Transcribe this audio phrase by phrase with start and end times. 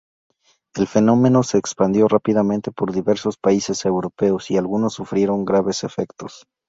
[0.73, 6.47] El fenómeno se expandió rápidamente por diversos países europeos, y algunos sufrieron graves efectos.